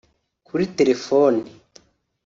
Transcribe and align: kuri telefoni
kuri 0.47 0.63
telefoni 0.77 1.41